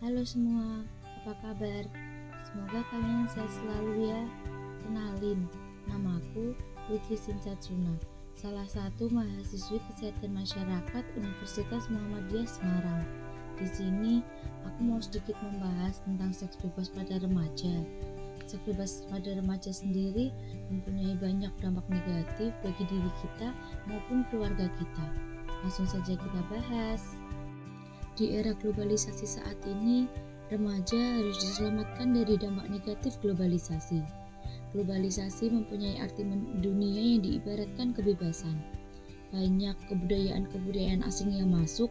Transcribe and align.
Halo 0.00 0.24
semua, 0.24 0.80
apa 1.04 1.36
kabar? 1.44 1.84
Semoga 2.48 2.80
kalian 2.88 3.28
sehat 3.28 3.52
selalu 3.52 4.08
ya. 4.08 4.24
Kenalin, 4.80 5.44
namaku 5.92 6.56
Putri 6.88 7.20
Sincacuna, 7.20 8.00
salah 8.32 8.64
satu 8.64 9.12
mahasiswi 9.12 9.76
kesehatan 9.92 10.32
masyarakat 10.32 11.04
Universitas 11.20 11.84
Muhammadiyah 11.92 12.48
Semarang. 12.48 13.04
Di 13.60 13.68
sini, 13.68 14.24
aku 14.64 14.88
mau 14.88 15.04
sedikit 15.04 15.36
membahas 15.44 16.00
tentang 16.08 16.32
seks 16.32 16.56
bebas 16.64 16.88
pada 16.96 17.20
remaja. 17.20 17.84
Seks 18.48 18.64
bebas 18.72 19.04
pada 19.12 19.36
remaja 19.36 19.68
sendiri 19.68 20.32
mempunyai 20.72 21.12
banyak 21.20 21.52
dampak 21.60 21.84
negatif 21.92 22.56
bagi 22.64 22.88
diri 22.88 23.12
kita 23.20 23.52
maupun 23.84 24.24
keluarga 24.32 24.64
kita. 24.80 25.06
Langsung 25.60 25.84
saja 25.84 26.16
kita 26.16 26.40
bahas. 26.48 27.19
Di 28.20 28.36
era 28.36 28.52
globalisasi 28.52 29.24
saat 29.24 29.56
ini, 29.64 30.04
remaja 30.52 31.00
harus 31.16 31.40
diselamatkan 31.40 32.12
dari 32.12 32.36
dampak 32.36 32.68
negatif 32.68 33.16
globalisasi. 33.24 34.04
Globalisasi 34.76 35.48
mempunyai 35.48 35.96
arti 36.04 36.28
dunia 36.60 37.16
yang 37.16 37.24
diibaratkan 37.24 37.96
kebebasan. 37.96 38.60
Banyak 39.32 39.72
kebudayaan-kebudayaan 39.88 41.00
asing 41.08 41.32
yang 41.32 41.48
masuk, 41.48 41.88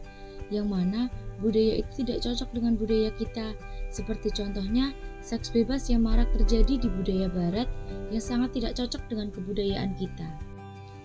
yang 0.54 0.70
mana 0.70 1.10
budaya 1.42 1.82
itu 1.82 2.06
tidak 2.06 2.22
cocok 2.22 2.46
dengan 2.54 2.78
budaya 2.78 3.10
kita. 3.18 3.50
Seperti 3.90 4.30
contohnya, 4.30 4.94
seks 5.26 5.50
bebas 5.50 5.90
yang 5.90 6.06
marak 6.06 6.30
terjadi 6.30 6.78
di 6.78 6.88
budaya 6.94 7.26
barat 7.26 7.66
yang 8.14 8.22
sangat 8.22 8.54
tidak 8.54 8.78
cocok 8.78 9.02
dengan 9.10 9.34
kebudayaan 9.34 9.98
kita. 9.98 10.30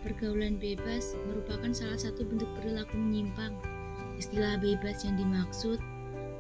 Pergaulan 0.06 0.62
bebas 0.62 1.18
merupakan 1.26 1.74
salah 1.74 1.98
satu 1.98 2.30
bentuk 2.30 2.46
perilaku 2.62 2.94
menyimpang. 2.94 3.58
Istilah 4.16 4.60
bebas 4.60 5.04
yang 5.04 5.20
dimaksud 5.20 5.80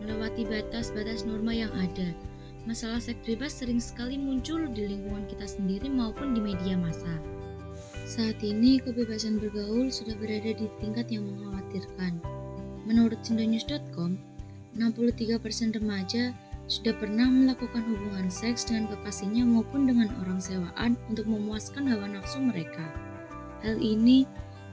melewati 0.03 0.45
batas-batas 0.47 1.25
norma 1.25 1.51
yang 1.51 1.71
ada. 1.75 2.13
Masalah 2.65 2.97
seks 2.97 3.21
bebas 3.25 3.61
sering 3.61 3.77
sekali 3.77 4.17
muncul 4.17 4.65
di 4.73 4.89
lingkungan 4.89 5.29
kita 5.29 5.45
sendiri 5.45 5.85
maupun 5.85 6.33
di 6.33 6.41
media 6.41 6.73
massa. 6.73 7.21
Saat 8.05 8.41
ini 8.41 8.81
kebebasan 8.81 9.37
bergaul 9.41 9.89
sudah 9.89 10.13
berada 10.17 10.53
di 10.53 10.65
tingkat 10.81 11.09
yang 11.09 11.25
mengkhawatirkan. 11.25 12.21
Menurut 12.85 13.21
sindonews.com, 13.25 14.17
63% 14.77 15.77
remaja 15.77 16.33
sudah 16.65 16.93
pernah 16.97 17.29
melakukan 17.29 17.85
hubungan 17.85 18.29
seks 18.29 18.65
dengan 18.65 18.89
kekasihnya 18.93 19.45
maupun 19.45 19.85
dengan 19.85 20.09
orang 20.25 20.41
sewaan 20.41 20.97
untuk 21.09 21.29
memuaskan 21.29 21.85
hawa 21.85 22.09
nafsu 22.09 22.41
mereka. 22.41 22.85
Hal 23.61 23.77
ini 23.77 24.25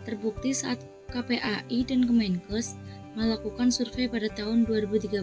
terbukti 0.09 0.56
saat 0.56 0.81
KPAI 1.12 1.78
dan 1.84 2.08
Kemenkes 2.08 2.80
melakukan 3.12 3.68
survei 3.68 4.08
pada 4.08 4.32
tahun 4.32 4.64
2013 4.64 5.20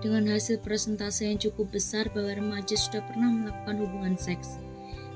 dengan 0.00 0.24
hasil 0.32 0.60
persentase 0.64 1.28
yang 1.28 1.36
cukup 1.40 1.72
besar 1.72 2.08
bahwa 2.12 2.32
remaja 2.32 2.76
sudah 2.76 3.04
pernah 3.04 3.28
melakukan 3.32 3.76
hubungan 3.84 4.16
seks. 4.16 4.56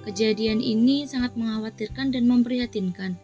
Kejadian 0.05 0.65
ini 0.65 1.05
sangat 1.05 1.37
mengkhawatirkan 1.37 2.17
dan 2.17 2.25
memprihatinkan. 2.25 3.21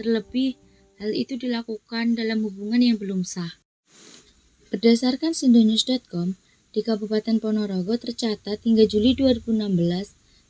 Terlebih, 0.00 0.56
hal 0.96 1.12
itu 1.12 1.36
dilakukan 1.36 2.16
dalam 2.16 2.40
hubungan 2.44 2.80
yang 2.80 2.96
belum 2.96 3.24
sah. 3.24 3.60
Berdasarkan 4.72 5.36
sindonews.com, 5.36 6.34
di 6.74 6.80
Kabupaten 6.82 7.38
Ponorogo 7.38 7.94
tercatat 7.94 8.64
hingga 8.66 8.88
Juli 8.90 9.14
2016, 9.14 9.78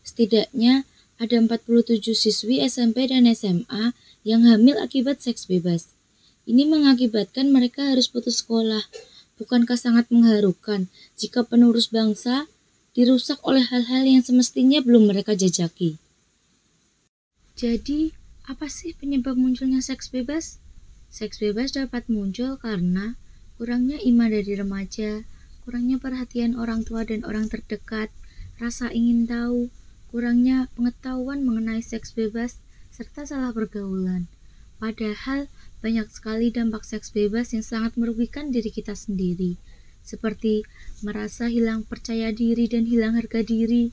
setidaknya 0.00 0.88
ada 1.20 1.36
47 1.36 2.16
siswi 2.16 2.64
SMP 2.64 3.10
dan 3.10 3.28
SMA 3.28 3.92
yang 4.24 4.48
hamil 4.48 4.80
akibat 4.80 5.20
seks 5.20 5.44
bebas. 5.44 5.92
Ini 6.48 6.64
mengakibatkan 6.68 7.52
mereka 7.52 7.92
harus 7.92 8.08
putus 8.08 8.40
sekolah. 8.40 8.84
Bukankah 9.36 9.76
sangat 9.76 10.08
mengharukan 10.08 10.88
jika 11.20 11.44
penerus 11.44 11.92
bangsa 11.92 12.48
dirusak 12.96 13.42
oleh 13.44 13.62
hal-hal 13.62 14.06
yang 14.06 14.24
semestinya 14.24 14.80
belum 14.80 15.10
mereka 15.10 15.36
jajaki? 15.36 16.00
Jadi, 17.54 18.16
apa 18.44 18.66
sih 18.66 18.96
penyebab 18.96 19.38
munculnya 19.38 19.78
seks 19.78 20.10
bebas? 20.10 20.58
Seks 21.12 21.38
bebas 21.38 21.70
dapat 21.74 22.10
muncul 22.10 22.58
karena 22.58 23.14
kurangnya 23.54 24.02
iman 24.02 24.28
dari 24.30 24.52
remaja, 24.58 25.22
kurangnya 25.62 25.96
perhatian 26.02 26.58
orang 26.58 26.82
tua 26.82 27.06
dan 27.06 27.22
orang 27.22 27.46
terdekat, 27.46 28.10
rasa 28.58 28.90
ingin 28.90 29.24
tahu, 29.24 29.70
kurangnya 30.10 30.66
pengetahuan 30.74 31.46
mengenai 31.46 31.80
seks 31.82 32.12
bebas, 32.12 32.58
serta 32.94 33.26
salah 33.26 33.50
pergaulan. 33.50 34.30
Padahal 34.78 35.50
banyak 35.82 36.06
sekali 36.14 36.54
dampak 36.54 36.86
seks 36.86 37.10
bebas 37.10 37.50
yang 37.50 37.66
sangat 37.66 37.98
merugikan 37.98 38.54
diri 38.54 38.70
kita 38.70 38.94
sendiri, 38.94 39.58
seperti 40.06 40.62
merasa 41.02 41.50
hilang 41.50 41.82
percaya 41.82 42.30
diri 42.30 42.70
dan 42.70 42.86
hilang 42.86 43.18
harga 43.18 43.42
diri, 43.42 43.90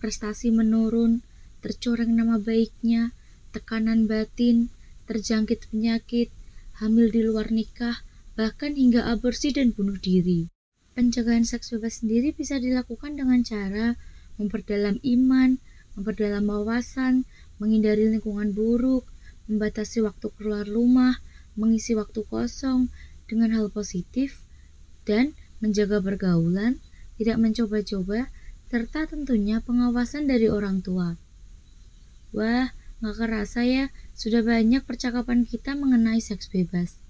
prestasi 0.00 0.48
menurun, 0.48 1.20
tercoreng 1.60 2.16
nama 2.16 2.40
baiknya, 2.40 3.12
tekanan 3.52 4.08
batin, 4.08 4.72
terjangkit 5.04 5.68
penyakit, 5.68 6.32
hamil 6.80 7.12
di 7.12 7.20
luar 7.20 7.52
nikah, 7.52 8.00
bahkan 8.32 8.72
hingga 8.72 9.12
aborsi 9.12 9.52
dan 9.52 9.76
bunuh 9.76 10.00
diri. 10.00 10.48
Pencegahan 10.96 11.44
seks 11.44 11.76
bebas 11.76 12.00
sendiri 12.00 12.32
bisa 12.32 12.56
dilakukan 12.56 13.12
dengan 13.12 13.44
cara 13.44 13.92
memperdalam 14.40 14.96
iman, 15.04 15.60
memperdalam 15.98 16.46
wawasan, 16.46 17.26
menghindari 17.58 18.06
lingkungan 18.06 18.54
buruk, 18.54 19.02
membatasi 19.50 20.06
waktu 20.06 20.30
keluar 20.38 20.62
rumah, 20.62 21.18
mengisi 21.58 21.98
waktu 21.98 22.22
kosong 22.30 22.86
dengan 23.26 23.50
hal 23.58 23.66
positif, 23.74 24.46
dan 25.02 25.34
menjaga 25.58 25.98
pergaulan, 25.98 26.78
tidak 27.18 27.42
mencoba-coba, 27.42 28.30
serta 28.70 29.10
tentunya 29.10 29.58
pengawasan 29.58 30.30
dari 30.30 30.46
orang 30.46 30.86
tua. 30.86 31.18
Wah, 32.30 32.70
gak 33.02 33.16
kerasa 33.18 33.66
ya, 33.66 33.90
sudah 34.14 34.46
banyak 34.46 34.86
percakapan 34.86 35.42
kita 35.42 35.74
mengenai 35.74 36.22
seks 36.22 36.46
bebas. 36.46 37.02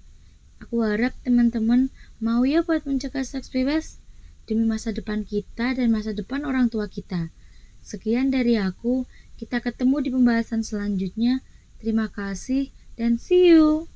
Aku 0.59 0.81
harap 0.81 1.13
teman-teman 1.21 1.93
mau 2.17 2.41
ya 2.43 2.65
buat 2.65 2.83
mencegah 2.89 3.23
seks 3.23 3.53
bebas 3.53 4.01
demi 4.49 4.65
masa 4.65 4.89
depan 4.89 5.23
kita 5.23 5.77
dan 5.77 5.87
masa 5.93 6.11
depan 6.11 6.41
orang 6.41 6.73
tua 6.73 6.89
kita. 6.89 7.29
Sekian 7.89 8.29
dari 8.29 8.53
aku, 8.53 9.09
kita 9.41 9.65
ketemu 9.65 9.97
di 10.05 10.09
pembahasan 10.13 10.61
selanjutnya. 10.61 11.41
Terima 11.81 12.05
kasih 12.05 12.69
dan 12.93 13.17
see 13.17 13.49
you. 13.49 13.89